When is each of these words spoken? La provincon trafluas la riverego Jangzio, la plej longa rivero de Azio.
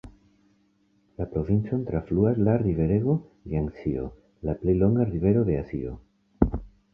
La 1.21 1.27
provincon 1.33 1.83
trafluas 1.89 2.41
la 2.47 2.55
riverego 2.61 3.15
Jangzio, 3.53 4.07
la 4.51 4.57
plej 4.63 4.77
longa 4.81 5.07
rivero 5.13 5.45
de 5.51 5.61
Azio. 5.67 5.95